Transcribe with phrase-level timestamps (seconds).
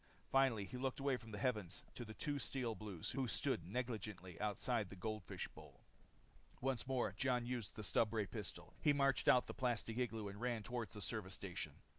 [0.31, 4.41] Finally he looked away from the heavens to the two Steel Blues who stood negligently
[4.41, 5.81] outside the goldfish bowl.
[6.59, 8.73] Once more, Jon used the stubray pistol.
[8.81, 11.73] He marched out of the plastic igloo and ran toward the service station.